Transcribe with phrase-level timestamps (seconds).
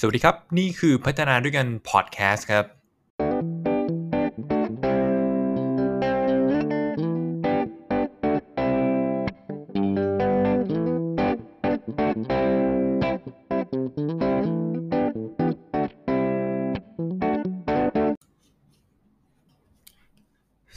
[0.00, 2.64] สวัสดีครับ นี่คือพัฒนาด้วยกันพอดแคสต์ครับ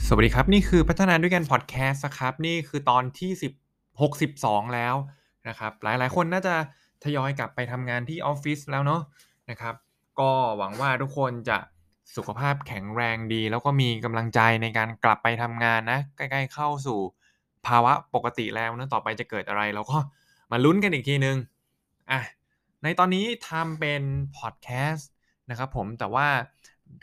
[0.06, 3.52] สวัสดีครับ นี่คือพัฒนาด้วยกันพอดแคสต์นะครับ นี่คือตอนที่10
[4.02, 4.94] 62 แล้ว
[5.48, 6.54] นะครับ หลายๆ คนน่าจะ
[7.04, 9.02] ทยอยกลับไปทำงานที่ออฟฟิศแล้วเนาะ
[9.50, 9.74] นะครับ
[10.20, 11.58] ก็หวังว่าทุกคนจะ
[12.16, 17.00] สุขภาพแข็งแรงดี แล้วก็มีกำลังใจในการกลับไปทำงานนะ ใกล้ๆเข้าสู่
[17.66, 19.98] ภาวะปกติแล้วนะต่อไปจะเกิดอะไรเราก็
[20.50, 21.36] มาลุ้นกันอีกทีนึง
[22.10, 22.20] อะ
[22.82, 24.02] ในตอนนี้ทำเป็น
[24.36, 25.10] พอดแคสต์
[25.50, 26.28] นะครับผมแต่ว่า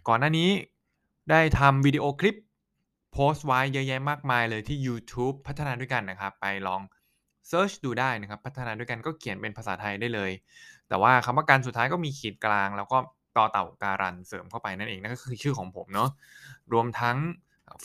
[0.08, 0.50] ก่อนหน้านี้
[1.30, 2.36] ได้ทำวิดีโอคลิป
[3.14, 6.82] โพสต์ไว้เยอะแยะมากมายเลยที่ YouTube พัฒนาด้วยกันนะครับ ไปลอง
[7.50, 10.32] search ดูได้นะครับพัฒนาด้วยกันก็เขียนเป็นภาษาไทยได้เลย
[10.90, 12.98] แต่ว่าคำว่ากันสุดท้ายก็มีขีดกลาง แล้วก็
[13.38, 16.10] ต เต่าการันต์เสริมเข้าไปนั่นเองนั่นก็คือชื่อของผมเนาะ
[16.74, 17.18] รวมทั้ง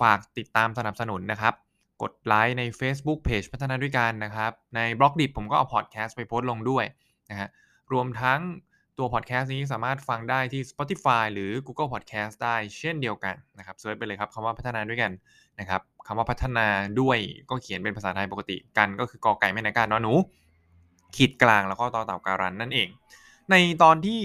[0.01, 1.55] ฝากติดตามสนับสนุนนะครับ
[2.03, 6.85] กดไลค์ใน Facebook Page พัฒนาด้วยกันนะครับ ใน Blockdit ผมก็เอาพอดแคสต์ไปโพสต์ลงด้วย
[7.31, 7.49] นะฮะ
[7.93, 8.41] รวมทั้ง
[8.99, 15.13] ตัวพอดแคสต์นี้สามารถฟังได้ที่ Spotify หรือ Google Podcast ได้เช่นเดียวกันนะครับ search ไปเลยครับคำว่าพัฒนาด้วยกัน
[15.61, 16.67] นะครับคำว่าพัฒนา
[17.01, 17.19] ด้วย
[17.51, 20.15] ก็เขียนเป็นภาษาไทยปกติกันก็คือกอไก่แม่นากาอนอหนู
[21.17, 22.89] ขีดกลางแล้วก็ต่อเต่าการันนั่นเอง
[23.51, 24.21] ในตอนที่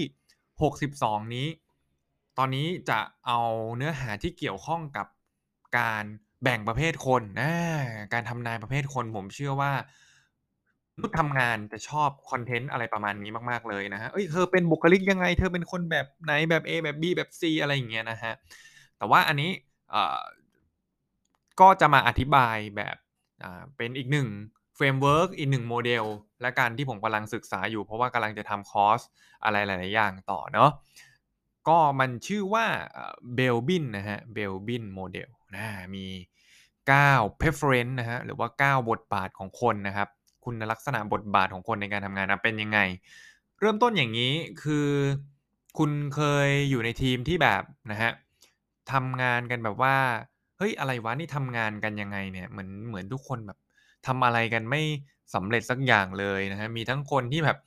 [0.64, 1.48] 62 นี้
[2.38, 3.38] ตอนนี้จะเอา
[3.76, 5.06] เนื้อหาที่เกี่ยวข้องกับ
[5.78, 6.04] การ
[6.42, 7.52] แบ่งประเภทคนนะ
[8.12, 9.72] การทำนายประเภทคนผมเชื่อว่า
[11.00, 18.34] นุษย์ทำงานจะชอบคอนเทนต์อะไรประมาณนี้มาก ๆ เลยนะฮะ เอ้ย เธอเป็นบุคลิกยังไง เธอเป็นคนแบบไหนแบบ A แบบ B แบบ C อะไรอย่างเงี้ยนะฮะ
[18.98, 19.50] แต่ว่าอันนี้
[21.60, 22.96] ก็จะมาอธิบายแบบ
[23.76, 24.28] เป็นอีกหนึ่ง
[24.76, 26.04] framework อีกหนึ่งโมเดล
[26.40, 29.00] และการที่ผมกำลังศึกษาอยู่เพราะว่ากำลังจะทำคอร์ส
[29.44, 30.70] อะไรหลาย ๆ อย่างต่อเนาะ
[31.68, 32.66] ก็มันชื่อว่า
[33.34, 36.06] Belbin นะฮะ Belbin โมเดลนะมี
[36.70, 38.48] 9 preference นะฮะ หรือว่า
[38.82, 40.08] 9 บทบาทของคนนะครับ
[40.44, 42.78] คุณลักษณะบทบาทของคนในการทำงานนะเป็นยังไง
[43.60, 44.88] เริ่มต้นอย่างนี้คือ
[45.78, 48.12] คุณเคยอยู่ในทีมที่แบบนะฮะ
[48.92, 49.96] ทำงานกันแบบว่า
[50.58, 53.58] เฮ้ยอะไรวะนี่ทำงานกันยังไงเนี่ยเหมือนเหมือนทุกคนแบบ
[54.06, 54.82] ทำอะไรกันไม่
[55.34, 57.58] สำเร็จสักอย่างเลยนะฮะมีทั้งคนที่แบบ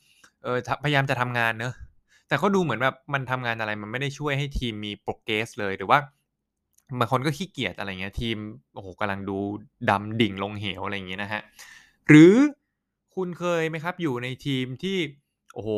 [0.44, 1.74] เออพยายามจะทำงานเนอะ
[2.28, 6.00] แต่ก็ดูเหมือนแบบมันทำงานอะไรมันไม่ได้ช่วยให้ทีมมีโปรเกรสเลยหรือว่า
[7.00, 8.38] บางคนก็ขี้เกียจอะไรเงี้ยทีม
[8.74, 9.38] โอ้โหกำลังดู
[9.90, 11.42] ดำดิ่งลงเหวอะไรอย่างเงี้ยนะฮะ
[12.08, 12.34] หรือ
[13.16, 14.98] คุณเคยไหมครับ อยู่ในทีมที่
[15.54, 15.72] โอ้โห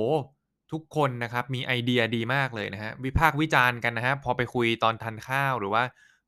[0.71, 5.83] ทุกคนนะครับ มีไอเดียดีมากเลยนะฮะ วิพากษ์วิจารณ์กันนะฮะ พอไปคุยตอนทานข้าวหรือว่า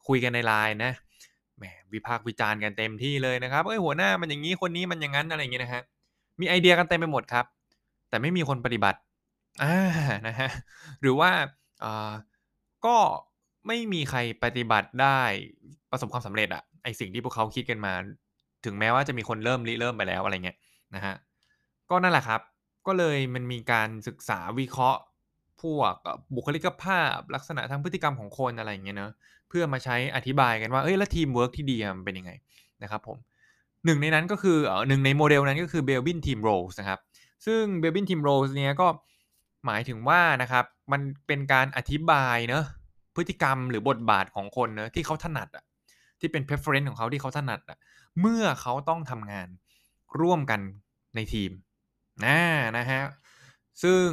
[0.08, 0.92] คุยกันในไลน์นะ
[1.58, 1.64] แหม
[1.94, 5.84] วิพากษ์วิจารณ์กันเต็มที่เลยนะครับ เอ้ย หัวหน้ามันอย่างนี้ คนนี้มันอย่างนั้นอะไรอย่างเงี้ยนะฮะ
[6.40, 7.46] มีไอเดียกันเต็มไปหมดครับ
[8.10, 9.00] แต่ไม่มีคนปฏิบัติ
[9.64, 9.78] อ่า
[10.28, 10.50] นะฮะ
[11.02, 11.32] หรือว่า
[11.84, 12.12] อ่า
[12.86, 12.98] ก็
[13.68, 15.20] ไม่มีใครปฏิบัติได้
[15.92, 17.94] ประสบความสำเร็จอะไอสิ่งที่พวกเขาคิดกันมา
[18.66, 20.58] ถึงแม้ว่าจะมีคนเริ่มริเริ่มไปแล้วอะไรเงี้ย
[20.96, 21.16] นะฮะ
[21.90, 22.42] ก็นั่นแหละครับ
[22.88, 25.02] ก็เลยมันมีการศึกษาวิเคราะห์
[25.62, 25.96] พวก
[26.36, 29.12] บุคลิกภาพลักษณะทางพฤติกรรมของคนอะไรอย่างเงี้ยเนาะ
[29.50, 32.32] เพื่อมาใช้อธิบายกันว่าเอ้ยแล้วทีมเวิร์กที่ดีมันเป็นยังไง
[32.84, 33.18] นะครับผม
[33.86, 37.00] หนึ่งในนั้นก็คือเออหนึ่งในโมเดลนั้นก็คือ Belbin team roles นะครับ
[37.46, 38.88] ซึ่ง Belbin team roles เนี้ยก็
[39.66, 42.64] หมายถึงว่านะครับมันเป็นการอธิบายเนาะ
[43.16, 45.64] พฤติกรรมหรือบทบาทของคนเนาะที่เขาถนัดอะ
[46.20, 47.78] ที่เป็น preference ของเขาที่เขาถนัดอะ
[48.22, 49.48] เมื่อเขาต้องทำงาน
[50.22, 50.62] ร่วมกัน
[51.16, 51.52] ในทีม
[52.26, 52.40] นะ
[52.78, 53.02] นะฮะ
[53.84, 54.06] ซึ่ง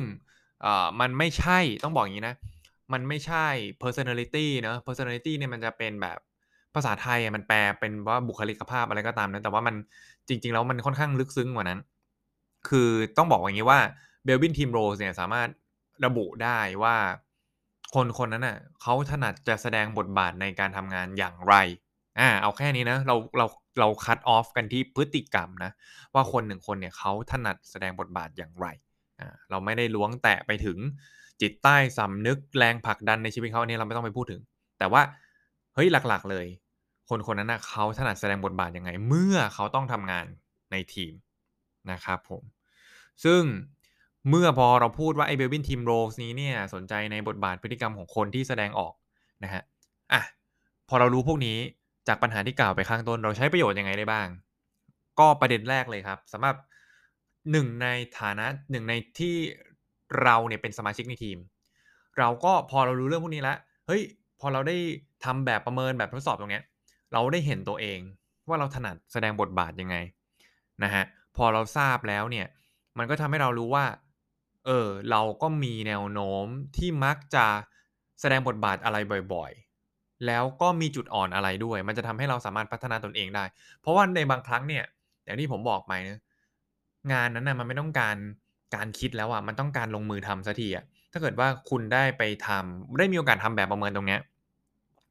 [1.00, 2.37] มันไม่ใช่ต้องบอกอย่างนี้นะ
[2.93, 3.47] มันไม่ใช่
[3.82, 6.19] personality เนะ personality เนี่ยมันจะเป็นแบบ
[6.75, 9.75] ภาษาไทยมันแปลเป็นว่าบุคลิกภาพอะไรก็ตามนะแต่ว่ามัน
[10.28, 11.81] จริง ๆ แล้วมันค่อนข้างลึกซึ้งกว่านั้น
[12.69, 13.81] คือต้องบอกอย่างนี้ว่า
[14.25, 15.49] เบลบินทีมโรสเนี่ยสามารถ
[16.04, 16.97] ระบุได้ว่า
[17.94, 21.54] คนคนนั้นน่ะเขาถนัดจะแสดงบทบาทในการทำงานอย่างไร
[22.19, 23.47] อ่าเอาแค่นี้นะเราเรา
[23.80, 25.70] เราคัดออฟกันที่พฤติกรรมนะ
[26.14, 28.66] ว่าคนหนึ่งคนเนี่ยเขาถนัดแสดงบทบาทอย่างไร
[29.20, 30.78] อ่าเราไม่ได้ล้วงแตะไปถึง
[31.41, 34.41] จิตใต้สำนึกแรงผลักดันในชีวิตเขาเนี่ยเราไม่ต้องไปพูดถึง
[34.78, 35.03] แต่ว่า
[35.74, 36.47] เฮ้ยหลักๆเลย
[37.09, 40.27] คนคนนั้นนะเขาถนัดแสดงบทบาทยังไง เมื่อเขาต้องทำงาน
[40.72, 41.12] ในทีม
[41.91, 42.42] นะครับผม
[43.24, 43.42] ซึ่ง
[44.30, 48.94] เมื่อพอเราพูดว่าไอ้เบลบินทีมโรสนี้เนี่ยสนใจในบทบาทพฤติกรรมของคนที่แสดงออก
[49.44, 49.62] นะฮะ
[50.12, 50.22] อะ
[50.89, 51.59] พอเรารู้พวกนี้
[52.09, 54.28] จากปัญหาที่กล่าวไปข้างต้น เราใช้ประโยชน์ยังไงได้บ้าง
[55.18, 56.56] ก็ประเด็นแรกเลยครับสำหรับ
[57.51, 57.86] หนึ่งใน
[58.18, 59.36] ฐานะหนึ่งในที่
[60.22, 61.39] เราเนี่ยเป็นสมาชิกในทีม
[62.18, 64.03] เราก็พอเรารู้เรื่องพวกนี้แล้วเฮ้ย
[64.41, 64.77] พอเราได้
[65.24, 66.65] ทำแบบประเมินแบบทดสอบตรงเนี้ย
[67.12, 67.98] เราได้เห็นตัวเอง
[68.48, 69.97] ว่าเราถนัดแสดงบทบาทยังไง
[70.84, 71.04] นะฮะ
[71.36, 72.47] พอเราทราบแล้วเนี่ย
[72.98, 73.86] มันก็ทำให้เรารู้ว่า
[74.66, 76.47] เออเราก็มีแนวโน้ม
[76.77, 77.47] ที่มักจะ
[78.21, 78.97] แสดงบทบาทอะไร
[79.34, 79.53] บ่อย
[80.26, 83.44] แล้วก็มีจุดอ่อนอะไรด้วย มันจะทำให้เราสามารถพัฒนาตนเองได้
[83.80, 84.84] เพราะว่าในบางครั้งเนี่ย
[85.24, 86.21] อย่างที่ผมบอกไปนะ
[87.12, 88.16] งานนั้นน่ะมันไม่ต้องการ
[88.74, 94.21] การคิดแล้วอะมันต้องการลงมือทำเสียทีอะถ้าเกิดว่าคุณได้ไปทำได้มีโอกาสทำแบบประเมินตรงเนี้ย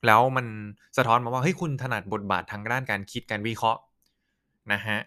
[0.08, 0.46] แล้วมัน
[0.98, 3.82] สะท้อนมาว่าเฮ้ยคุณถนัดบทบาททางด้านการคิดการวิเคราะห์
[4.74, 5.00] นะครับ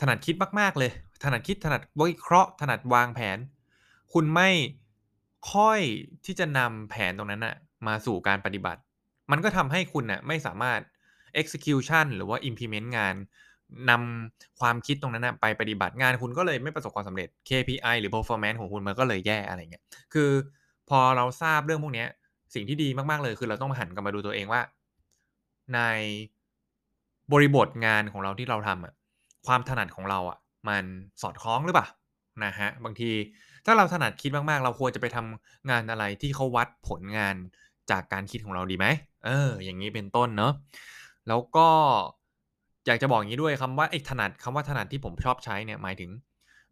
[0.00, 0.90] ถนัดคิดมาก ๆ เลย
[1.22, 3.38] ถนัดคิดถนัดวิเคราะห์ ถนัดวางแผน
[4.12, 4.50] คุณไม่
[5.52, 5.80] ค่อย
[6.24, 7.56] ที่จะนำแผนตรงนั้นน่ะ
[7.86, 8.80] มาสู่การปฏิบัติ
[9.30, 10.80] มันก็ทำให้คุณน่ะไม่สามารถ
[11.40, 13.14] execution หรือว่า implement งาน
[13.90, 19.84] นำความคิดตรงนั้นน่ะไปปฏิบัติงานคุณก็เลยไม่ประสบความสำเร็จ KPI หรือ performance ของคุณมันก็เลยแย่อะไรเงี้ย
[20.14, 20.30] คือ
[20.88, 22.04] พอเราทราบเรื่องพวกนี้
[22.54, 24.60] สิ่งที่ดีมากๆเลยคือเราต้องหันกลับมาดูตัวเองว่า
[25.74, 25.78] ใน
[27.32, 28.94] บริบทงานของเราที่เราทำอะ
[29.46, 30.38] ความถนัดของเราอะ
[30.68, 30.84] มัน
[31.22, 31.86] สอดคล้องหรือเปล่า?
[32.44, 33.10] นะครับบางที
[33.66, 37.36] ถ้าเราถนัดคิดมากๆ เราควรจะไปทำงานอะไรที่เขาวัดผลงาน
[37.90, 38.86] จากการคิดของเราดีไหม?
[39.24, 40.52] เออ อย่างงี้เป็นต้นเนาะ
[41.28, 41.68] แล้วก็
[42.86, 46.10] อยากจะบอกอย่างงี้ด้วยคำว่าไอ้ถนัดคำว่าถนัดที่ผมชอบใช้เนี่ยหมายถึง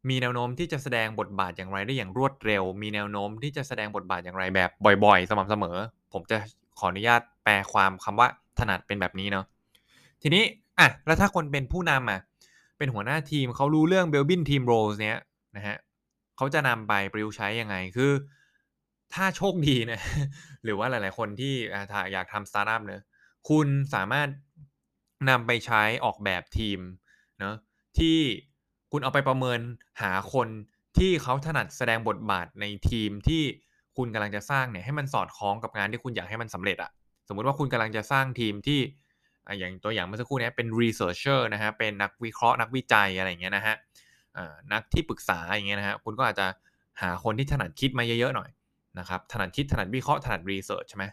[0.09, 4.71] มีแนวโน้มที่จะแสดงบทบาทอย่างไรได้อย่างรวดเร็ว มีแนวโน้มที่จะแสดงบทบาทอย่างไรแบบ
[5.05, 5.77] บ่อย ๆ สม่ำเสมอ
[6.13, 6.37] ผมจะ
[6.79, 8.29] ขออนุญาตแปลความคำว่า
[8.59, 9.45] ถนัดเป็นแบบนี้เนาะ
[10.23, 10.45] ทีนี้
[10.79, 12.21] อะแล้วถ้าคนเป็นผู้นำอะ
[12.79, 15.19] เป็นหัวหน้าทีมเขารู้เรื่อง Building Team Roles เนี้ย
[15.57, 15.77] นะครับ
[16.37, 17.77] เขาจะนำไปประยุกต์ใช้ยังไง?
[17.97, 18.13] คือ
[19.15, 20.01] ถ้าโชคดีนะ
[20.65, 21.55] หรือว่าหลาย ๆ คนที่
[22.13, 23.03] อยากทำสตาร์ตอัปเนะ
[23.49, 24.29] คุณสามารถ
[25.31, 26.81] นำไปใช้ออกแบบทีม
[27.41, 27.55] เนาะ
[27.99, 28.19] ที่
[28.93, 29.61] คุณเอาไปประเมิน
[30.03, 30.49] หาคน
[30.99, 33.43] ที่เขาถนัดแสดงบทบาทในทีมที่
[33.97, 36.91] คุณกำลังจะสร้างเนี่ยให้มันสอดคล้องกับงานที่คุณอยากให้มันสำเร็จอะ
[37.29, 38.81] สมมุติว่าคุณกำลังจะสร้างทีมที่
[39.59, 43.77] อย่างตัวอย่างเมื่อสักครู่เนี้ยเป็น researcher นะครับเป็นนักวิเคราะห์นักวิจัยอะไรอย่างเงี้ยนะครับ
[44.37, 46.47] อ่านักที่ปรึกษาอย่างเงี้ยนะครับคุณก็อาจจะ
[47.01, 48.49] หาคนที่ถนัดคิดมาเยอะๆหน่อย
[48.99, 51.05] นะครับถนัดคิดถนัดวิเคราะห์ถนัด research ใช่ไหม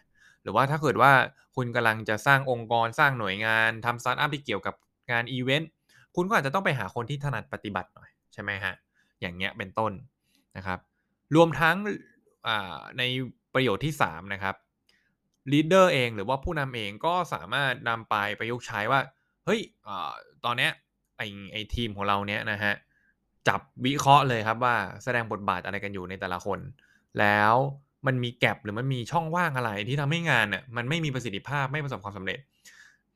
[0.42, 1.12] หรือว่าถ้าเกิดว่า
[1.56, 4.74] คุณกำลังจะสร้างองค์กรสร้างหน่วยงานทำสตาร์ตอัปที่เกี่ยวกับ
[5.10, 5.70] งานอิเวนต์
[6.16, 8.74] คุณก็อาจจะต้องไปหาคนที่ถนัดปฏิบัติหน่อยใช่ไหมครับ
[9.20, 9.92] อย่างเงี้ยเป็นต้น
[10.56, 10.78] นะครับ
[11.34, 11.76] รวมทั้ง
[12.98, 13.02] ใน
[13.54, 14.54] ประโยชน์ที่ 3 นะครับ
[15.52, 19.00] leader เองหรือว่าผู้นำเองก็สามารถนำไปประยุกต์ใช้ว่า
[19.44, 19.88] เฮ้ยอ
[20.44, 20.72] ตอนเนี้ย
[21.18, 22.74] ไอ้ไอทีมของเราเนี้ยนะครับ
[23.48, 26.58] จับวิเคราะห์เลยครับว่าแสดงบทบาทอะไรกันอยู่ในแต่ละคน
[27.20, 27.54] แล้ว
[28.06, 32.38] มันมี gap หรือมันมีช่องว่างอะไรที่ทำให้งานน่ะมันไม่มีประสิทธิภาพไม่ประสบความสำเร็จ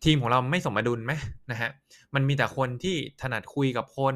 [0.04, 1.12] ทีมของเราไม่สมดุลไหม?
[1.50, 1.70] นะครับ
[2.14, 4.14] มันมีแต่คนที่ถนัดคุยกับคน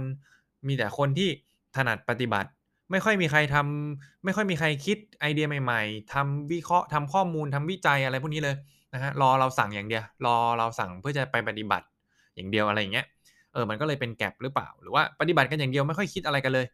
[0.68, 1.28] มีแต่คนที่
[1.76, 2.50] ถนัดปฏิบัติ
[2.90, 8.56] ไม่ค่อยมีใครทำไม่ค่อยมีใครคิดไอเดียใหม่ ๆทำวิเคราะห์ทำข้อมูลทำวิจัยอะไรพวกนี้เลย
[8.94, 11.86] นะครับรอเราสั่งอย่างเดียวรอเราสั่งเพื่อจะไปปฏิบัติ
[12.34, 13.06] อย่างเดียวอะไรอย่างเงี้ย
[13.52, 14.68] เออมันก็เลยเป็น gap หรือเปล่า?
[14.80, 16.66] หรือว่าปฏิบัติกันอย่างเดียวไม่ค่อยคิดอะไรกันเลย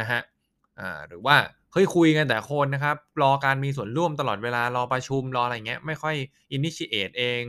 [0.00, 0.22] นะครับ
[0.78, 1.36] อ่าหรือว่า
[1.74, 6.16] เฮ้ยคุยกันแต่คนนะครับ รอการมีส่วนร่วมตลอดเวลารอประชุมรออะไรเงี้ยไม่ค่อย
[6.56, 7.42] initiate เอง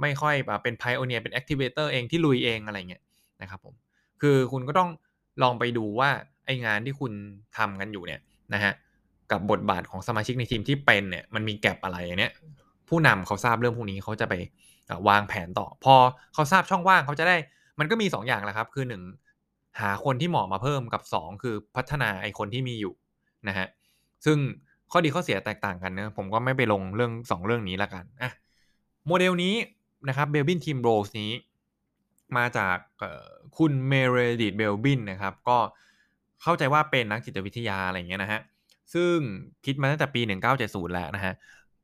[0.00, 3.02] ไม่ค่อยแบบเป็น pioneer เป็น activator เองที่ลุยเองอะไรเงี้ย
[3.42, 3.74] นะครับผม
[4.20, 4.90] คือคุณก็ต้อง
[5.42, 6.10] ลองไปดูว่า
[6.46, 7.12] ไองานที่คุณ
[7.56, 8.20] ทำกันอยู่เนี่ย
[8.54, 8.74] นะครับ
[9.30, 12.32] กับบทบาทของสมาชิกในทีมที่เป็นเนี่ยมันมี gap อะไรอย่างเนี้ย
[12.88, 14.34] ผู้นำเขาทราบเรื่องพวกนี้เขาจะไป
[15.08, 15.94] วางแผนต่อ พอ
[16.34, 17.36] เขาทราบช่องว่างเขาจะได้
[17.78, 19.02] มันก็มี2ออย่างแหละครับ คือ 1
[19.80, 22.94] หาคนที่เหมาะมาเพิ่มกับ 2 คือพัฒนาไอคนที่มีอยู่
[23.48, 23.68] นะครับ
[24.24, 24.38] ซึ่ง
[24.90, 28.30] ข้อดีข้อเสียแตกต่างกันเนะผมก็ไม่ไปลงเรื่อง 2 เรื่องนี้ล้วกันอะ
[29.06, 29.54] โมเดลนี้
[30.08, 31.32] นะครับ Building Team Roles นี้
[32.36, 32.76] มาจาก
[33.58, 35.58] คุณ Meredith Belbin นะครับ ก็
[36.42, 38.42] เข้าใจว่าเป็นนักจิตวิทยาอะไรเงี้ยนะครับ
[38.94, 39.14] ซึ่ง
[39.64, 40.20] คิดมาตั้งแต่ปี
[40.58, 41.34] 1970 แล้วนะครับ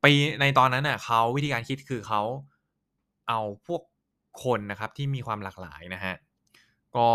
[0.04, 2.22] ปีในตอนนั้นน่ะเขาวิธีการคิดคือเขา
[3.28, 3.82] เอาพวก
[4.44, 6.16] คนนะครับที่มีความหลากหลายนะครับ
[6.96, 7.08] ก็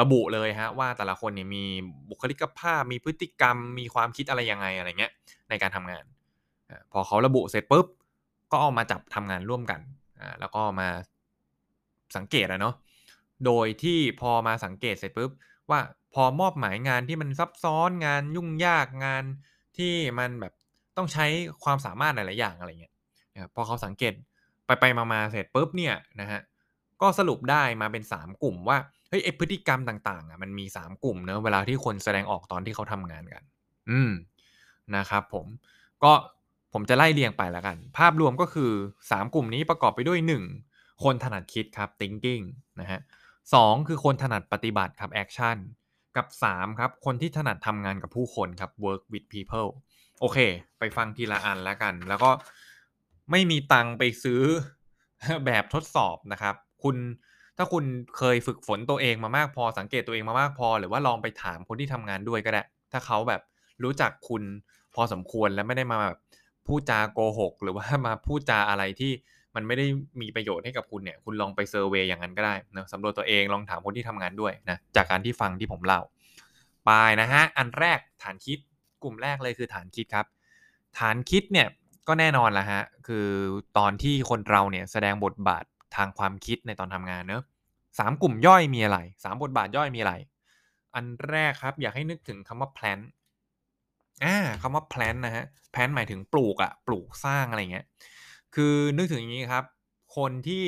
[0.00, 1.64] ระบุเลยครับว่าแต่ละคนเนี่ยมี
[2.10, 5.12] บุคลิกภาพมีพฤติกรรมมีความคิดอะไรยังไงอะไรเงี้ย
[5.48, 6.04] ในการทำงาน
[6.92, 7.86] พอเขาระบุเสร็จปุ๊บ
[8.50, 9.80] ก็เอามาจับทำงานร่วมกัน
[10.40, 10.88] แล้วก็มา
[12.16, 12.74] สังเกตอะเนาะ
[13.46, 15.30] โดยที่พอมาสังเกตเสร็จปุ๊บ
[15.70, 15.80] ว่า
[16.14, 19.24] พอมอบหมายงานที่มันซับซ้อนงานยุ่งยากงาน
[19.76, 20.52] ที่มันแบบ
[20.96, 21.26] ต้องใช้
[21.64, 22.94] ความสามารถหลาย ๆ อย่างอะไรเงี้ย
[23.32, 24.14] นะพอเขาสังเกต
[24.66, 26.40] ไปๆมาๆเสร็จปุ๊บเนี่ยนะครับ
[27.02, 28.78] ก็สรุปได้มาเป็น 3 กลุ่มว่า
[29.12, 33.42] เฮ้ยไอพฤติกรรมต่างๆอะมันมี3กลุ่มเนาะเวลาที่คนแสดงออกตอนที่เขาทำงานกัน
[33.90, 34.10] อืม
[34.96, 35.46] นะครับผม
[36.04, 36.12] ก็
[36.72, 38.70] ผมจะไล่เรียงไปแล้วกัน ภาพรวมก็คือ
[39.06, 42.44] 3 กลุ่มนี้ประกอบไปด้วย 1 คนถนัดคิดครับ thinking
[42.80, 43.00] นะครับ
[43.44, 45.56] 2คือคนถนัดปฏิบัติครับ action
[46.16, 49.68] กับ 3 ครับ คนที่ถนัดทำงานกับผู้คนครับ work with people
[50.20, 50.38] โอเค
[50.78, 52.30] ไปฟังทีละอันแล้วกัน แล้วก็
[53.30, 54.42] ไม่มีตังค์ไปซื้อ
[55.46, 56.96] แบบทดสอบนะครับ คุณ
[57.56, 57.84] ถ้าคุณ
[58.16, 63.40] เคยฝึกฝนตัวเองมามากพอสังเกตตัวเองมามากพอ หรือว่าลองไปถามคนที่ทำงานด้วยก็ได้ ถ้าเขาแบบ
[63.84, 64.42] รู้จักคุณ
[64.94, 66.18] พอสมควรและไม่ได้มาแบบ
[66.66, 69.12] พูดจาโกหก หรือว่ามาพูดจาอะไรที่
[69.54, 69.86] มันไม่ได้
[70.20, 76.00] มีประโยชน์ให้กับคุณเนี่ย คุณลองไปเซอร์เวยอย่างนั้นก็ได้นะสำรวจตัวเองลองถามคนที่ทำงานด้วยนะจากการที่ฟังที่ผมเล่า
[76.86, 76.90] ไป
[77.20, 78.58] นะฮะอันแรกฐานคิด
[79.02, 80.26] กลุ่มแรกเลยคือฐานคิดครับ
[80.98, 81.68] ฐานคิดเนี่ย
[82.08, 83.26] ก็แน่นอนละฮะคือ
[83.78, 85.64] ตอนที่คนเราเนี่ยแสดงบทบาท
[85.96, 87.42] ทางความคิดในตอนทำงานเนอะ
[87.98, 90.14] สามกลุ่มย่อยมีอะไรสามบทบาทย่อยมีอะไร
[90.94, 92.98] อันแรกครับอยากให้นึกถึงคำว่า plan
[94.24, 95.44] อ่าคำว่า plan นะฮะ
[95.74, 97.86] plan หมายถึงปลูกอะปลูกสร้างอะไรเงี้ย
[98.54, 99.64] คือนึกถึงอย่างนี้ครับ
[100.16, 100.64] คนที่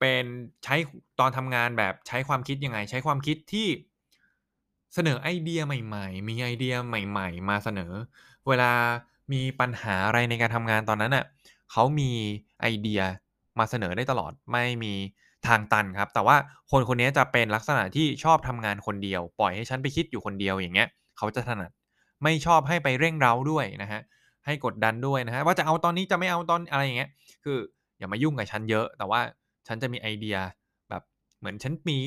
[0.00, 0.24] เป็น
[0.64, 0.76] ใช้
[1.20, 3.68] ตอนทำงานแบบใช้ความคิดยังไง ใช้ความคิดที่
[4.94, 7.92] เสนอไอเดียใหม่ ๆ มีไอเดียใหม่ ๆ มาเสนอ
[8.48, 8.72] เวลา
[9.32, 11.24] มีปัญหาอะไรในการทำงานตอนนั้นน่ะ
[11.72, 12.10] เขามี
[12.60, 13.00] ไอเดีย
[13.58, 14.94] มาเสนอได้ตลอดไม่มี
[15.46, 16.36] ทางตันครับ แต่ว่า
[16.70, 21.70] คนคนนี้จะเป็นลักษณะที่ชอบทำงานคนเดียว ปล่อยให้ฉันไปคิดอยู่คนเดียวอย่างเงี้ย เขาจะถนัด
[22.22, 24.00] ไม่ชอบให้ไปเร่งเร้าด้วยนะฮะ
[24.46, 27.10] ให้กดดันด้วยนะฮะว่าจะเอาตอนนี้จะไม่เอาตอนอะไรอย่างเงี้ย
[27.44, 27.58] คือ
[27.98, 29.20] อย่ามายุ่งกับฉันเยอะ แต่ว่า
[29.66, 30.36] ฉันจะมีไอเดีย
[30.90, 31.02] แบบ
[31.38, 31.98] เหมือนฉันมี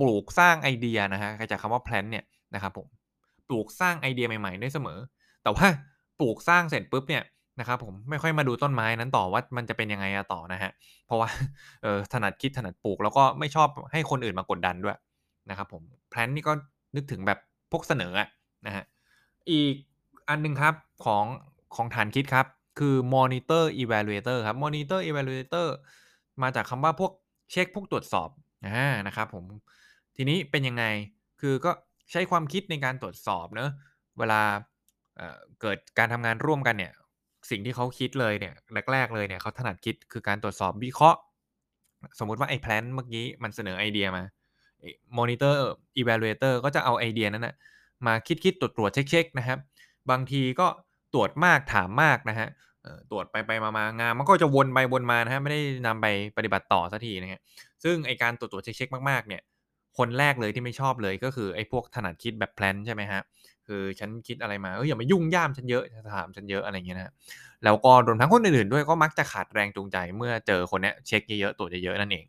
[0.00, 2.24] ปลูกสร้างไอเดียนะฮะจากคำว่า plan เนี่ย
[2.54, 2.86] นะครับผม
[3.48, 4.98] ปลูกสร้างไอเดียใหม่ๆได้เสมอ
[5.42, 5.66] แต่ว่า
[6.20, 7.22] ปลูกสร้างเสร็จปุ๊บเนี่ย
[7.60, 10.70] นะครับผมไม่ค่อยมาดูต้นไม้นั้นต่อว่ามันจะเป็นยังไงต่อนะฮะ
[11.06, 11.28] เพราะว่า
[11.82, 14.98] เออถนัดคิดถนัดปลูก แล้วก็ไม่ชอบให้คนอื่นมากดดันด้วย
[15.50, 16.52] นะครับผมแพลนนี่ก็
[16.96, 17.38] นึกถึงแบบ
[17.72, 18.28] พวกเสนออะ
[18.66, 18.84] นะฮะ
[19.50, 19.74] อีก
[20.28, 21.24] อันนึงครับของ
[21.76, 22.46] ของฐานคิดครับ
[22.78, 25.66] คือ monitor evaluator ครับ monitor evaluator
[26.42, 27.12] มาจากคำว่าพวก
[27.50, 28.28] เช็คพวกตรวจสอบ
[28.66, 29.44] อ่านะครับผม
[30.16, 30.84] ทีนี้เป็นยังไง
[31.40, 31.70] คือก็
[32.12, 33.70] ใช้ความคิดในการตรวจสอบเนอะ
[34.18, 34.40] เวลา
[35.60, 36.92] เกิดการทำงานร่วมกันเนี่ย
[37.50, 38.54] สิ่งที่เขาคิดเลยเนี่ย
[38.92, 41.18] แรกๆเลยเนี่ยเขาถนัดคิดคือการตรวจสอบวิเคราะห์
[42.18, 44.24] สมมุติว่าไอ้แพลนเมื่อกี้มันเสนอไอเดียมา
[45.18, 45.58] มอนิเตอร์
[45.96, 47.54] evaluator ก็จะเอาไอเดียนั้นนะ
[48.06, 49.58] มาคิดคิดตรวจตรวจเช็คเช็คนะครับ
[50.10, 50.66] บางทีก็
[51.14, 52.48] ตรวจมากถามมากนะฮะ
[53.10, 57.40] ตรวจไปไปมามางานมันก็จะวนไปวนมานะฮะไม่ได้นำไปปฏิบัติต่อสักทีนะฮะ
[57.84, 59.42] ซึ่งไอการตรวจตรวจเช็คเช็คมากๆเนี่ย
[59.98, 63.20] คนแรกเลยที่ไม่ชอบเลยก็คือไอ้พวกถนัดคิดแบบ plant ใช่ไหมฮะ
[63.68, 65.84] คือฉันคิดอะไรมาเอออย่ามายุ่งย่ามฉันเยอะ
[66.16, 67.12] ถามฉันเยอะอะไรเงี้ยนะ
[67.64, 72.24] แล้วก็รวมทั้งคนอื่นๆด้วยก็มักจะขาดแรงจูงใจเมื่อเจอคนเนี้ยเช็คเยอะๆตรวจเยอะๆนั่นเอง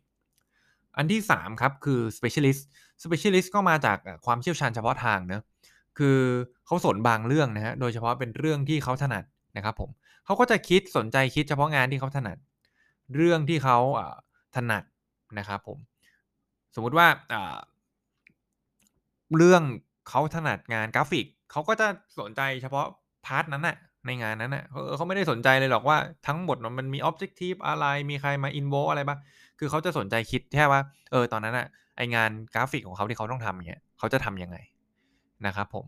[0.96, 2.62] อันที่ 3 ครับคือ specialist
[3.02, 5.42] specialist ก็มาจากความเชี่ยวชาญเฉพาะทางเนะ
[5.98, 6.18] คือ
[6.66, 9.24] เขาสนบางเรื่องนะฮะโดยเฉพาะเป็นเรื่องที่เขาถนัด
[9.56, 9.90] นะครับผม
[10.24, 12.36] เขาก็จะคิดสนใจคิดเฉพาะงานที่เขาถนัด
[13.16, 13.78] เรื่องที่เขา
[14.56, 14.84] ถนัด
[15.38, 15.78] นะครับผม
[16.74, 17.06] สมมุติว่า
[19.36, 19.62] เรื่อง
[20.08, 21.86] เขาถนัดงานกราฟิก เขาก็จะ
[22.20, 22.86] สนใจเฉพาะ
[23.26, 24.64] พาร์ทนั้นน่ะในงานนั้นน่ะ
[24.96, 25.96] เขาไม่ได้สนใจเลยหรอกว่า
[26.26, 29.18] ทั้งหมดมันมี objective อะไรมีใครมาอินโวอะไรบ้าง
[29.58, 34.56] คือเขาจะสนใจคิดแค่ว่าเออตอนนั้นน่ะไองานกราฟิกของเขาที่เขาต้องทำเนี่ยเขาจะทำยังไง
[35.46, 35.86] นะครับผม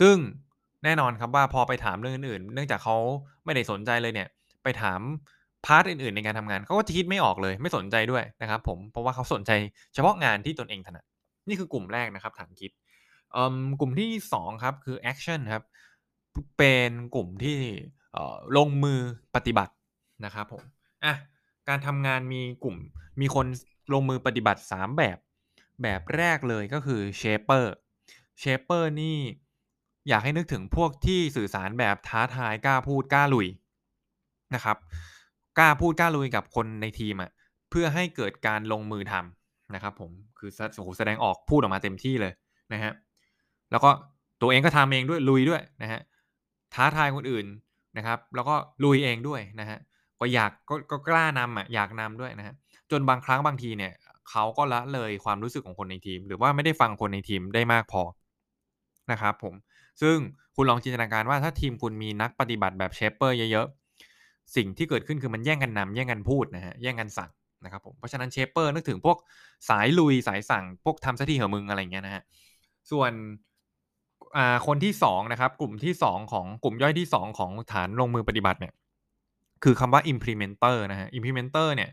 [0.00, 0.16] ซึ่ง
[0.84, 2.96] แน่นอนครับว่าพอไปถามเรื่องอื่นๆ เนื่องจากเขา
[3.44, 4.28] ไม่ได้สนใจเลยเนี่ย
[4.62, 5.00] ไปถาม
[5.66, 9.50] part อื่นๆ ในการทำงานเขาก็คิดไม่ออกเลย ไม่สนใจด้วยนะครับผมเพราะว่าเขาสนใจ
[9.94, 11.04] เฉพาะงานที่ตนเองถนัด
[11.48, 12.70] นี่คือกลุ่มแรกนะครับฐานคิด
[13.80, 15.64] กลุ่มที่2ครับคือ action ครับ
[16.58, 17.58] เป็นกลุ่มที่
[18.56, 18.98] ลงมือ
[19.34, 19.72] ปฏิบัติ
[20.24, 20.62] นะครับผม
[21.04, 21.14] อะ
[21.68, 22.76] การทำงานมีกลุ่ม
[23.20, 23.46] มีคน
[23.92, 25.18] ลงมือปฏิบัติ 3 แบบ
[25.82, 27.64] แบบแรกเลยก็คือ shaper
[28.42, 29.18] shaper นี่
[30.08, 33.48] อยากให้นึกถึงพวกที่สื่อสารแบบท้าทายกล้าพูดกล้าลุย
[34.54, 34.76] นะครับ
[35.58, 37.30] กล้าพูดกล้าลุยกับคนในทีมอะ
[37.70, 40.50] เพื่อให้เกิดการลงมือทำนะครับผมคือ
[40.98, 42.32] แสดงออกพูดออกมาเต็มที่เลย
[42.72, 42.92] นะฮะ
[43.70, 43.90] แล้วก็
[44.42, 46.00] ตัวเองก็ทำเองด้วยลุยด้วยนะฮะ
[46.74, 47.46] ท้าทายคนอื่น
[47.96, 49.78] นะครับ แล้วก็ลุยเองด้วยนะฮะ
[50.20, 52.54] ก็อยากก็ก็กล้านำอะอยากนำด้วยนะฮะ
[52.90, 53.92] จนบางครั้งบางทีเนี่ย
[54.30, 58.02] เขาก็ละเลยความรู้สึกของคนในทีม หรือว่าไม่ได้ฟังคนในทีมได้มากพอ
[59.12, 59.54] นะครับผม
[60.02, 60.16] ซึ่ง
[60.56, 67.30] คุณลองจินตนาการว่าถ้าทีมคุณมีนักปฏิบัติแบบเชฟเปอร์เยอะๆ สิ่งที่เกิดขึ้นคือมันแย่งกันนำแย่งกันพูดนะฮะแย่งกันสั่ง
[67.64, 69.16] นะครับผมเพราะฉะนั้นเชฟเปอร์นึกถึงพวก
[69.68, 72.22] สายลุยสายสั่งพวกทำซะทีเหอะมึงอะไรเงี้ยนะฮะ
[72.90, 73.12] ส่วน
[74.66, 78.72] คนที่2นะครับ กลุ่มที่2ของกลุ่มย่อยที่2ของฐานลงมือปฏิบัติเนี่ย
[79.64, 81.90] คือคำว่า implementer นะฮะ implementer เนี่ย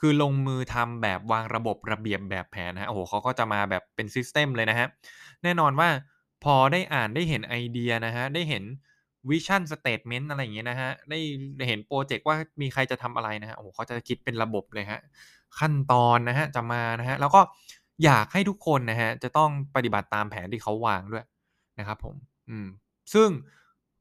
[0.00, 4.86] คือลงมือทำแบบวางระบบระเบียบแบบแผนนะฮะโอ้โหเขาก็จะมาแบบเป็น system เลยนะฮะ
[5.42, 5.88] แน่นอนว่า
[6.44, 8.64] พอได้อ่านได้เห็นไอเดียนะฮะได้เห็น
[9.30, 15.00] vision statement อะไรอย่างเงี้ยนะฮะได้เห็นโปรเจกต์ว่ามีใครจะทำอะไรนะฮะโอ้โหเขาจะคิดเป็นระบบเลยฮะ
[15.58, 17.40] ขั้นตอนนะฮะจะมานะฮะแล้วก็
[18.04, 21.24] อยากให้ทุกคนนะฮะจะต้องปฏิบัติตามแผนที่เขาวางด้วย
[21.78, 22.14] นะครับผม
[22.50, 22.66] อืม
[23.14, 23.28] ซึ่ง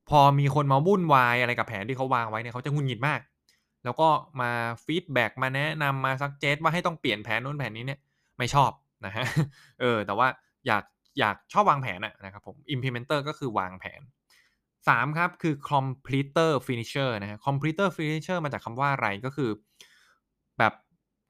[0.09, 3.19] พอมีคนมาวุ่นวายอะไรกับแผนที่เขาวางไว้เนี่ยเขาจะหงุดหงิดมาก
[3.83, 4.09] แล้วก็
[4.41, 4.51] มา
[4.85, 7.99] feedback มาแนะนำมา suggest ว่าให้ต้องเปลี่ยนแผนนู้นแผนนี้เนี่ย
[8.37, 8.71] ไม่ชอบ
[9.05, 9.25] นะฮะ
[9.81, 10.27] เออแต่ว่า
[10.67, 10.83] อยาก
[11.19, 14.01] อยากชอบวางแผนนะครับผม implementer ก็คือวางแผน
[14.57, 19.49] 3 ครับ คือ completer finisher นะฮะ completer finisher มาจากคำว่าอะไรก็คือ
[20.59, 20.73] แบบ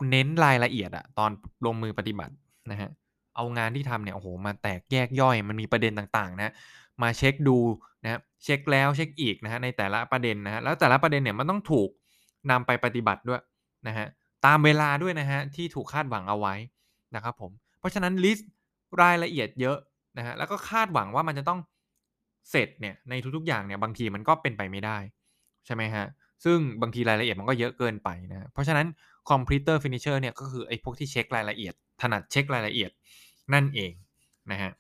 [0.10, 1.32] เน้นรายละเอียดอะตอน
[1.66, 2.34] ลงมือปฏิบัติ
[2.72, 2.90] นะฮะ
[3.38, 6.54] เอางานที่ทำเนี่ยโอ้โหมาแตกแยกย่อย มันมีประเด็นต่างๆนะ
[7.02, 7.58] มาเช็คดู
[8.04, 11.90] นะเช็คแล้วเช็คอีกนะฮะในแต่ละประเด็นนะฮะแล้วแต่ละประเด็นเนี่ยมันต้องถูก
[12.52, 13.42] นำไปปฏิบัติด้วย
[13.88, 14.08] นะฮะ
[14.46, 16.56] ตามเวลาด้วยนะฮะที่ถูกคาดหวังเอาไว้
[17.16, 18.50] นะครับผมเพราะฉะนั้นลิสต์
[19.02, 19.78] รายละเอียดเยอะ
[20.18, 21.60] นะฮะแล้วก็คาดหวังว่ามันจะต้อง
[22.52, 24.98] เสร็จเนี่ยในทุกๆอย่างเนี่ยบางทีมันก็เป็นไปไม่ได้
[25.66, 26.06] ใช่ไหมฮะ
[26.44, 28.88] ซึ่งบางทีรายละเอียดมันก็เยอะเกินไปนะเพราะฉะนั้น
[29.30, 32.92] completer finisher เนี่ยก็คือไอ้พวกที่เช็ครายละเอียดถนัดเช็ครายละเอียด
[33.54, 33.94] นั่นเอง
[34.52, 34.72] นะฮะ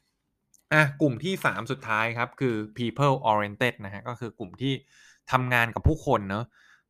[0.73, 4.73] อะกลุ่มที่ 3 สุดท้ายครับคือ people oriented นะฮะก็คือกลุ่มที่
[5.31, 6.45] ทำงานกับผู้คนเนอะ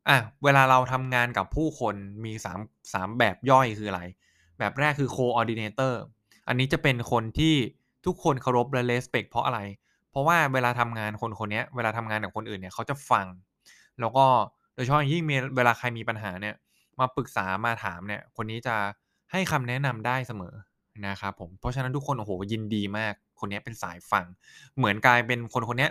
[0.09, 2.59] อะเวลาเราทำงานกับผู้คนมี3
[2.93, 4.01] 3แบบย่อยคืออะไร
[4.59, 5.93] แบบแรกคือ coordinator
[6.47, 7.55] อันนี้จะเป็นคนที่
[8.05, 9.59] ทุกคนเคารพและ respect เพราะอะไร
[10.11, 13.25] เพราะว่าเวลาทำงานคนคนนี้เวลาทำงานกับคนอื่นเนี่ยเขาจะฟัง
[13.99, 14.25] แล้วก็
[14.75, 15.23] โดยเฉพาะยิ่ง
[15.55, 16.55] เวลาใครมีปัญหาเนี่ย
[16.99, 18.75] มาปรึกษามาถามเนี่ยคนนี้จะ
[19.31, 20.53] ให้คำแนะนำได้เสมอ
[21.07, 24.25] นะครับผมเพราะฉะนั้นทุกคนโอ้โหยินดีมากคนนี้เป็นสายฟัง
[24.77, 25.89] เหมือนกลายเป็นคนคนนี้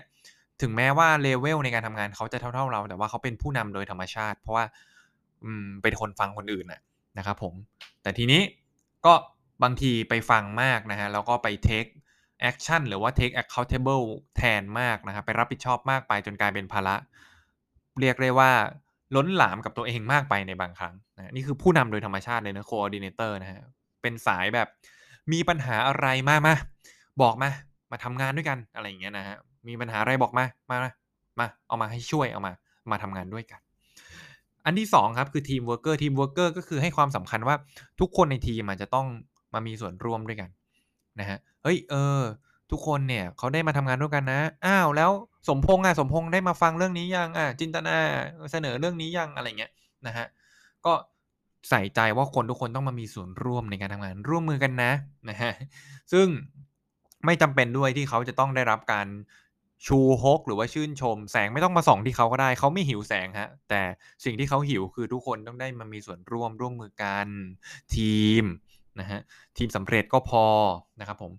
[0.63, 4.65] ถึงแม้ว่าเลเวลในการทำงานเขาจะเท่า ๆเรา แต่ว่าเขาเป็นผู้นำโดยธรรมชาติ เพราะว่า
[5.45, 6.81] อืมเป็นคนฟังคนอื่นนะ
[7.19, 7.55] นะครับผม
[8.03, 8.43] แต่ทีนี้
[9.07, 9.15] ก็
[9.63, 11.91] บางทีไปฟังมากนะฮะแล้วก็ไป take
[12.51, 14.05] action หรือว่า take accountable
[14.37, 16.97] แทนมากนะครับไปรับผิดชอบมากไปจนกลายเป็นภาระ
[18.01, 18.51] เรียกได้ว่า
[19.17, 23.61] ล้นหลามกับตัวเองมากไปในบางครั้งนะนี่คือผู้นำโดยธรรมชาติเลยนะ coordinator นะฮะ
[24.07, 24.69] เป็นสายแบบ
[25.33, 26.55] มีปัญหาอะไรมามา
[27.23, 27.51] บอกมา
[27.91, 29.37] มาทำงานด้วยกันอะไรอย่างเงี้ยนะฮะ
[29.69, 30.77] มีปัญหาอะไรบอกมามา
[31.39, 32.53] มาเอามาให้ช่วยเอามา
[32.91, 33.61] มาทำงานด้วยกัน
[34.65, 37.57] อันที่2ครับคือ teamworker teamworker ก็คือให้ความสำคัญว่า
[38.01, 39.07] ทุกคนในทีมอาจจะต้อง
[39.55, 40.49] มามีส่วนร่วมด้วยกัน
[41.21, 42.23] นะฮะเฮ้ยเออ
[42.71, 45.11] ทุกคนเนี่ยเขาได้มาทำงานด้วยกันนะอ้าวแล้ว
[45.49, 47.97] สมพงษ์อะสมพงษ์ได้มาฟังเรื่องนี้ยังอะจินตนา
[48.53, 49.73] เสนอเรื่องนี้ยังอะไรเงี้ย
[50.07, 50.27] นะฮะ
[50.87, 50.93] ก็
[51.69, 54.93] ใส่ใจว่าคนทุกคนต้องมามีส่วนร่วมในการทำงานร่วมมือกันนะ
[55.29, 55.53] นะฮะ
[56.13, 56.27] ซึ่ง
[57.25, 59.07] ไม่จำเป็นด้วยที่เขาจะต้องได้รับการ
[59.87, 63.83] ชูฮกหรือว่าชื่นชม แสงไม่ต้องมาส่องที่เขาก็ได้ เขาไม่หิวแสงฮะแต่
[64.25, 67.29] สิ่งที่เขาหิวคือทุกคนต้องได้มามีส่วนร่วมร่วมมือกัน
[67.95, 68.45] ทีม
[69.01, 69.21] นะฮะ
[69.57, 70.47] ทีมสำเร็จก็พอ
[71.01, 71.33] นะครับผม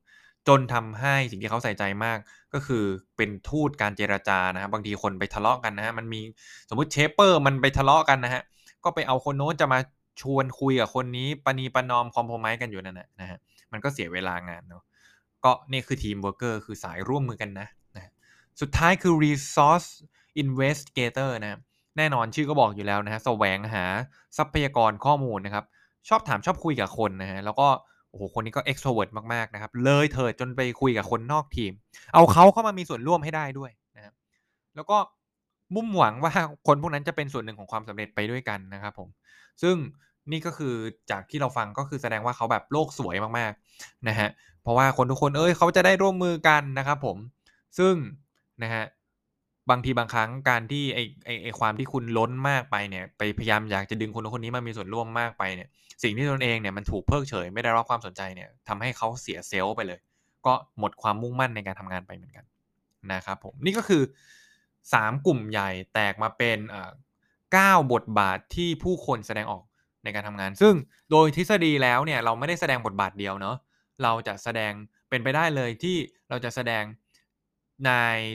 [0.47, 2.17] จนทำให้สิ่งที่เขาใส่ใจมาก
[2.53, 2.83] ก็คือ
[3.17, 6.21] เป็นทูตการเจรจานะฮะบางทีคนไปทะเลาะกันนะฮะมันมี
[6.69, 8.41] สมมุติเชฟเปอร์มันไปทะเลาะกันนะฮะ
[8.83, 9.79] ก็ไปเอาคนโน้นจะมา
[10.21, 13.37] ชวนคุยกับคนนี้ปณีปนอมคอมโพมายกันอยู่นั่นแหละนะฮะ
[13.71, 14.83] มันก็เสียเวลางานเนาะ
[15.43, 18.11] ก็นี่คือ teamworker คือสายร่วมมือกันนะนะ
[18.61, 19.89] สุดท้ายคือ resource
[20.43, 21.59] investigator นะ
[21.97, 23.85] แน่นอนชื่อก็บอกอยู่แล้วนะฮะแสวงหา
[24.37, 25.65] ทรัพยากรข้อมูลนะครับ
[26.09, 27.67] ชอบถามชอบคุยกับคนนะฮะแล้วก็
[28.09, 31.71] โอ้โหคนนี้ก็ extrovert มากๆนะครับ เลยเถิดจนไปคุยกับคนนอกทีม
[32.13, 34.13] เอาเขาเข้ามามีส่วนร่วมให้ได้ด้วยนะครับ
[34.75, 34.97] แล้วก็
[35.75, 36.31] มุ่งหวังว่า
[36.67, 39.09] คนพวกนั้นจะเป็นส่วนหนึ่งของความสำเร็จไปด้วยกันนะครับผม
[39.61, 39.75] ซึ่ง
[40.31, 40.73] นี่ก็คือ
[41.11, 44.29] จากที่เราฟังก็คือแสดงว่าเขาแบบโลกสวยมากๆนะฮะ
[44.61, 47.17] เพราะว่าคนทุกคนเอ้ยเขาจะได้ร่วมมือกันนะครับผม
[47.79, 47.95] ซึ่ง
[48.63, 48.83] นะฮะ
[49.69, 55.69] บางทีบางครั้งการที่ไอไอไอความที่คุณล้นมากไปเนี่ยไปพยายามอยากจะดึงคนคนนี้มามีส่วนร่วมมากไปเนี่ย
[56.03, 59.99] สิ่งที่ตนเองเนี่ยมันถูกเพิกเฉยไม่ได้รับความสนใจเนี่ยทำให้เขาเสียเซลล์ไปเลย
[60.45, 62.45] ก็หมดความมุ่งมั่นในการทำงานไปเหมือนกัน
[63.13, 64.03] นะครับผมนี่ก็คือ
[64.63, 66.59] 3 กลุ่มใหญ่แตกมาเป็น
[67.53, 69.63] เก้าบทบาทที่ผู้คนแสดงออก
[70.03, 70.73] ในการทำงาน ซึ่ง
[71.11, 73.57] โดยทฤษฎีแล้วเนี่ยเราไม่ได้แสดงบทบาทเดียวเนาะ
[74.03, 74.71] เราจะแสดง
[75.09, 75.97] เป็นไปได้เลยที่
[76.29, 76.83] เราจะแสดง
[77.85, 77.91] ใน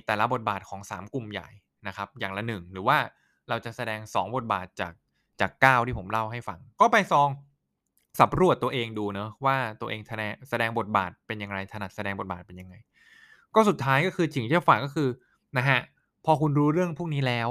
[0.06, 1.48] แต่ละบทบาทของ 3 กลุ่มใหญ่
[1.86, 2.98] นะครับ อย่างละหนึ่งหรือว่า
[3.48, 4.92] เราจะแสดง 2 บทบาทจาก
[5.40, 7.28] จาก 9 ที่ผมเล่าให้ฟัง ก็ไปซอง
[8.20, 10.00] สำรวจตัวเองดูเนาะว่าตัวเอง
[10.48, 12.74] แสดงบทบาทเป็นยังไงถนัดแสดงบทบาทเป็นยังไง
[13.54, 15.08] ก็สุดท้ายก็คือสิ่งที่จะฝากก็คือ
[15.58, 15.80] นะฮะ
[16.24, 17.48] พอคุณรู้เรื่องพวกนี้แล้ว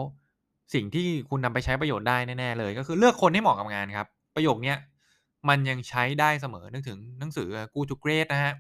[0.74, 4.74] สิ่งที่คุณนำไปใช้ประโยชน์ได้แน่ๆเลย ก็คือเลือกคนให้เหมาะกับงานครับ ประโยคนี้
[5.50, 8.54] มันยังใช้ได้เสมอนึกถึงหนังสือ Good to Great นะฮะ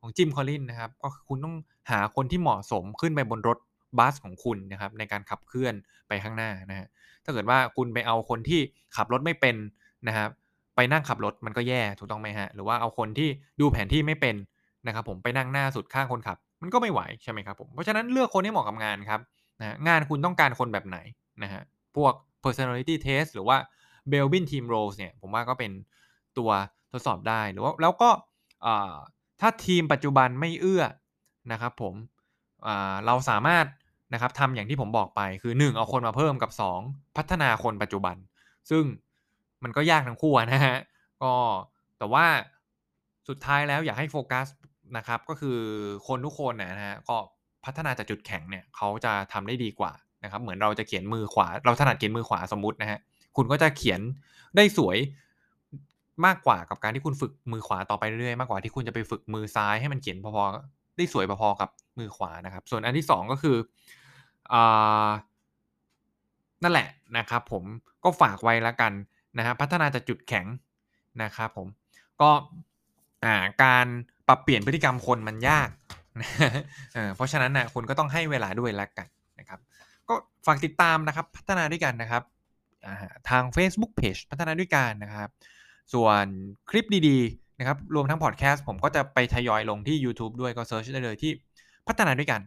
[0.00, 1.54] ของจิมคอลลินนะครับก็คุณต้อง
[1.90, 3.58] หาคนที่เหมาะสมขึ้นไปบนรถ
[3.98, 5.74] บัสของคุณนะครับในการขับเคลื่อน
[6.08, 6.86] ไปข้างหน้านะฮะ
[7.24, 8.60] ถ้าเกิดว่าคุณไปเอาคนที่
[8.96, 9.56] ขับรถไม่เป็น
[10.08, 10.28] นะครับ
[10.76, 13.28] ไปนั่งขับรถมันก็แย่ถูกต้องไหมฮะหรือว่าเอาคนที่
[13.60, 14.36] ดูแผนที่ไม่เป็น
[14.86, 19.20] นะครับผมไปนั่งหน้าสุดข้างคนขับ มันก็ไม่ไหวใช่ไหมครับผมเพราะฉะนั้นเลือกคนที่เหมาะกับงานครับ
[19.60, 20.98] นะงานคุณต้องการคนแบบไหน
[21.42, 21.62] นะฮะ
[21.96, 22.12] พวก
[22.44, 23.56] personality test หรือว่า
[24.12, 25.72] Belbin Team Roles เนี่ย ผมว่าก็เป็น
[26.38, 26.50] ตัว
[26.92, 28.10] ทดสอบได้หรือว่าแล้วก็
[29.40, 30.84] ถ้าทีมปัจจุบันไม่เอื้อ
[31.52, 31.94] นะครับผม
[33.06, 33.66] เราสามารถ
[34.12, 36.50] นะครับทำอย่างที่ผมบอกไปคือ 1 เอาคนมาเพิ่มกับ
[36.82, 38.16] 2 พัฒนาคนปัจจุบัน
[38.70, 38.84] ซึ่ง
[39.62, 40.76] มันก็ยากทั้งคู่นะฮะ
[41.22, 41.32] ก็
[41.98, 42.26] แต่ว่า
[43.28, 44.46] สุดท้ายแล้วอยากให้โฟกัส
[44.96, 45.58] นะครับ ก็คือ
[46.08, 47.16] คนทุกคนนะฮะก็
[47.64, 49.92] พัฒนาจากจุดแข็งเนี่ยเขาจะทำได้ดีกว่า
[50.24, 52.98] นะครับ เหมือนเราจะเขียนมือขวา เราถนัดเขียนมือขวาสมมุตินะฮะ
[53.36, 54.00] คุณก็จะเขียน
[54.56, 54.96] ได้สวย
[56.26, 63.56] มากกว่ากับการที่คุณฝึกมือขวาต่อไปเรื่อยๆมากกว่าที่คุณจะไปฝึกมือซ้ายให้มันเขียนพอๆได้สวยพอๆกับมือขวานะครับ ส่วนอันที่สองก็คือ
[64.52, 65.08] อ่า
[66.62, 67.64] นั่นแหละนะครับ ผม
[68.04, 68.92] ก็ฝากไว้แล้วกัน
[69.38, 70.46] นะฮะพัฒนาจากจุดแข็ง
[71.22, 71.66] นะครับผม
[72.20, 72.30] ก็
[73.24, 73.86] อ่าการ
[74.28, 75.68] ปรับเปลี่ยนพฤติกรรมคนมันยาก
[76.94, 79.06] เออเพราะฉะนั้นนะคุณก็ต้องให้เวลาด้วยแล้วกัน
[80.08, 80.14] ก็
[80.46, 82.22] ฝากติดตามนะครับ พัฒนาด้วยกันนะครับ
[83.30, 85.28] ทาง Facebook Page พัฒนาด้วยกันนะครับ
[85.94, 86.24] ส่วน
[86.70, 91.32] คลิปดีๆนะครับรวมทั้งพอดแคสต์ผมก็จะไปทยอยลงที่ YouTube ด้วยก็เซิร์ชได้เลยที่
[91.88, 92.40] พัฒนาด้วยกัน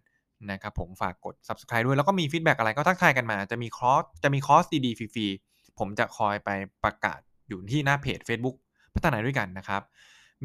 [0.51, 6.49] นะครับผมฝากกด subscribe ด้วยแล้วก็มี feedback อะไรก็ทักทายกันมา จะมีคอร์สจะมีคอร์สดีๆฟรีๆผมจะคอยไป
[6.83, 8.55] ประกาศอยู่ที่หน้าเพจ Facebook
[8.95, 9.81] พัฒนาด้วยกันนะครับ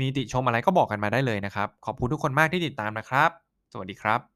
[0.01, 3.31] มีติชมอะไรก็บอกกันมาได้เลยนะครับ ขอบคุณทุกคนมากที่ติดตามนะครับ
[3.73, 4.36] สวัสดีครับ